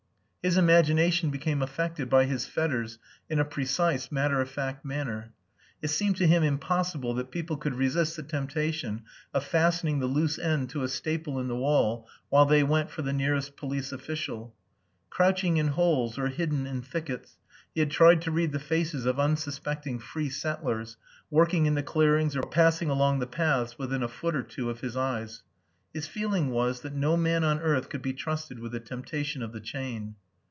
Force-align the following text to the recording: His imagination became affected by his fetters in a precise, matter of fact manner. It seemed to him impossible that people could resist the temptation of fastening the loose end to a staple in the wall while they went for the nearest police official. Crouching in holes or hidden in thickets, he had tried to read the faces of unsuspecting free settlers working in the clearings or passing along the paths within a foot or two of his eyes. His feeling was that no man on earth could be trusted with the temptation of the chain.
His 0.43 0.57
imagination 0.57 1.29
became 1.29 1.61
affected 1.61 2.09
by 2.09 2.25
his 2.25 2.47
fetters 2.47 2.97
in 3.29 3.37
a 3.39 3.45
precise, 3.45 4.11
matter 4.11 4.41
of 4.41 4.49
fact 4.49 4.83
manner. 4.83 5.33
It 5.83 5.89
seemed 5.89 6.15
to 6.15 6.25
him 6.25 6.41
impossible 6.41 7.13
that 7.13 7.29
people 7.29 7.57
could 7.57 7.75
resist 7.75 8.15
the 8.15 8.23
temptation 8.23 9.03
of 9.35 9.43
fastening 9.45 9.99
the 9.99 10.07
loose 10.07 10.39
end 10.39 10.71
to 10.71 10.81
a 10.81 10.87
staple 10.87 11.39
in 11.39 11.47
the 11.47 11.55
wall 11.55 12.07
while 12.29 12.47
they 12.47 12.63
went 12.63 12.89
for 12.89 13.03
the 13.03 13.13
nearest 13.13 13.55
police 13.55 13.91
official. 13.91 14.55
Crouching 15.11 15.57
in 15.57 15.67
holes 15.67 16.17
or 16.17 16.29
hidden 16.29 16.65
in 16.65 16.81
thickets, 16.81 17.37
he 17.75 17.81
had 17.81 17.91
tried 17.91 18.19
to 18.23 18.31
read 18.31 18.51
the 18.51 18.57
faces 18.59 19.05
of 19.05 19.19
unsuspecting 19.19 19.99
free 19.99 20.29
settlers 20.31 20.97
working 21.29 21.67
in 21.67 21.75
the 21.75 21.83
clearings 21.83 22.35
or 22.35 22.41
passing 22.41 22.89
along 22.89 23.19
the 23.19 23.27
paths 23.27 23.77
within 23.77 24.01
a 24.01 24.07
foot 24.07 24.35
or 24.35 24.41
two 24.41 24.71
of 24.71 24.79
his 24.79 24.97
eyes. 24.97 25.43
His 25.93 26.07
feeling 26.07 26.49
was 26.49 26.81
that 26.81 26.95
no 26.95 27.15
man 27.15 27.43
on 27.43 27.59
earth 27.59 27.89
could 27.89 28.01
be 28.01 28.13
trusted 28.13 28.57
with 28.57 28.71
the 28.71 28.79
temptation 28.79 29.43
of 29.43 29.53
the 29.53 29.61
chain. 29.61 30.15